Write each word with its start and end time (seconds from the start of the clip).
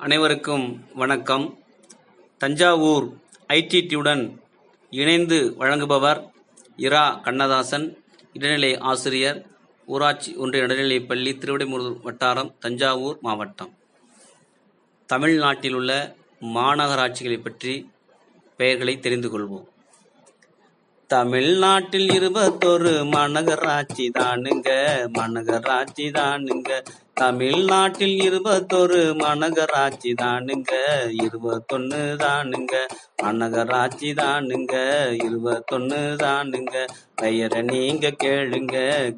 அனைவருக்கும் 0.00 0.84
வணக்கம். 0.94 1.58
தஞ்சாவூர் 2.38 3.08
ஐடிடியுடன் 3.48 4.38
இணைந்து 4.90 5.54
வழங்குபவர் 5.58 6.30
இரா 6.76 7.14
கண்ணதாசன் 7.14 8.04
இடைநிலை 8.32 8.78
ஆசிரியர் 8.78 9.46
ஊராட்சி 9.86 10.34
ஒன்றிய 10.34 10.66
நடுநிலைப் 10.66 11.08
பள்ளி 11.08 11.32
திருவிடைமுருகூர் 11.32 12.02
வட்டாரம் 12.02 12.54
தஞ்சாவூர் 12.58 13.18
மாவட்டம். 13.20 13.74
தமிழ்நாட்டில் 15.06 15.74
உள்ள 15.74 16.16
மாநகராட்சிகளை 16.40 17.42
பற்றி 17.42 17.90
பெயர்களை 18.56 18.98
தெரிந்து 18.98 19.28
கொள்வோம். 19.30 19.66
தமிழ்நாட்டில் 21.06 22.08
இருபத்தொரு 22.08 22.90
மாநகராட்சி 22.90 24.10
தானுங்க 24.18 24.70
மாநகராட்சி 25.18 26.10
தானுங்க. 26.12 26.84
தமிழ்நாட்டில் 27.20 28.18
இருபத்தொரு 28.22 29.14
மாநகராட்சி 29.14 30.14
தானுங்க 30.14 30.72
இருபத்தொன்னு 31.24 32.16
தானுங்க. 32.16 32.74
மாநகராட்சி 33.22 34.14
தானுங்க 34.14 34.74
இருபத்தொன்னு 35.26 36.16
தானுங்க. 36.16 36.74
பெயரை 37.14 37.62
நீங்க 37.62 38.10
கேளுங்க 38.24 38.76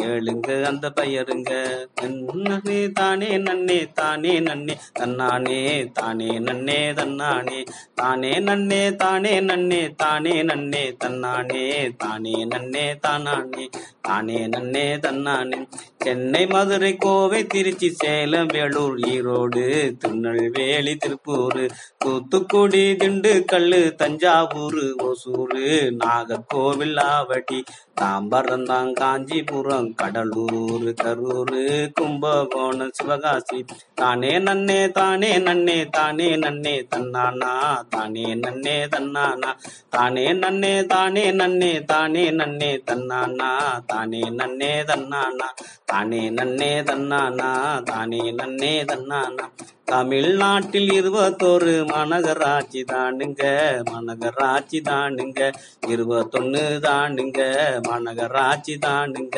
கேளுங்க 0.00 0.66
அந்த 0.66 0.90
பெயருங்க. 0.90 1.52
நன்னே 1.98 2.88
தானே 2.92 3.38
நன்னே 3.38 3.88
தானே 3.94 4.40
நன்னே 4.40 4.76
தன்னானே 4.98 5.58
தானே 5.92 6.38
நன்னே 6.38 6.92
தன்னானே. 6.92 7.60
தானே 7.94 8.40
நன்னே 8.40 8.96
தானே 8.96 9.40
நன்னே 9.40 9.94
தானே 9.94 10.42
நன்னே 10.42 10.92
தன்னானே. 11.04 11.64
தானே 11.98 12.44
நன்னே 12.44 12.94
தானானே. 13.00 13.66
தானே 14.02 14.46
நன்னே 14.46 14.98
தன்னானே. 14.98 15.60
சென்னை 16.02 16.42
மதுரை 16.46 16.90
கோவை 16.96 17.40
திருச்சி 17.46 17.88
சேலம் 18.00 18.50
வேலூர் 18.54 18.96
ஈரோடு 19.10 19.62
திருநெல்வேலி 20.00 20.94
திருப்பூர் 20.96 21.62
தூத்துக்குடி 22.04 22.84
திண்டுக்கல் 23.00 23.68
தஞ்சாவூர் 24.00 24.80
ஒசூர் 25.08 25.56
நாகர்கோவில் 26.02 27.00
ஆவடி 27.08 27.60
தாம்பரம் 28.00 28.66
தான் 28.66 28.90
காஞ்சிபுரம் 28.92 29.90
கடலூர் 30.00 30.88
கரூர் 31.02 31.56
கும்பகோணம் 31.98 32.94
சிவகாசி. 32.98 33.58
தானே 33.94 34.32
நன்னே 34.38 34.80
தானே 34.90 35.30
நன்னே 35.38 35.78
தானே 35.96 36.28
நன்னே 36.36 36.74
தன்னானா 36.92 37.52
தானே 37.94 38.26
நன்னே 38.36 38.76
தன்னானா. 38.94 39.50
தானே 39.90 40.26
நன்னே 40.34 40.74
தானே 40.86 41.24
நன்னே 41.32 41.72
தானே 41.92 42.24
நன்னே 42.40 42.72
தன்னானா. 42.88 43.50
தானே 43.92 44.22
நன்னே 44.40 44.72
தன்னானா. 44.90 45.48
தானே 45.92 46.30
நன்னே 46.30 46.70
தன்னானா 46.82 47.48
தானே 47.84 48.22
நன்னே 48.32 48.72
தன்னானா. 48.84 49.46
தமிழ்நாட்டில் 49.92 50.90
இருபத்தோரு 50.92 51.72
மாநகராட்சி 51.86 52.84
தானுங்க 52.84 53.42
மாநகராட்சி 53.90 54.80
தானுங்க. 54.82 55.40
இருபத்தொன்னு 55.86 56.62
தானுங்க 56.80 57.40
மாநகராட்சி 57.88 58.78
தானுங்க. 58.78 59.36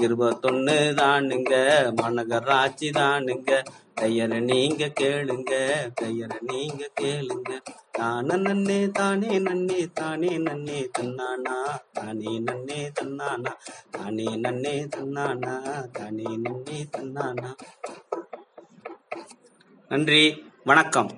இருபத்தொன்னு 0.00 0.76
தானுங்க 0.94 1.52
மாநகராட்சி 2.00 2.90
தானுங்க. 2.90 3.50
பெயரை 4.00 4.40
நீங்க 4.40 4.88
கேளுங்க 5.00 5.52
பெயரை 6.00 6.38
நீங்க 6.42 6.82
கேளுங்க. 7.00 7.50
தான 7.92 8.36
நன்னே 8.36 8.90
தானே 8.90 9.38
நன்னே 9.38 9.86
தானே 9.94 10.38
நன்னே 10.38 10.80
தன்னானா. 10.98 11.56
தானே 11.92 12.38
நன்னே 12.38 12.92
தன்னானா. 13.00 13.52
தானே 13.90 14.28
நன்னே 14.36 14.76
தன்னானா. 14.86 15.54
தானே 15.92 16.28
நன்னே 16.36 16.78
தன்னானா. 16.96 17.50
நன்றி 19.88 20.44
வணக்கம். 20.64 21.10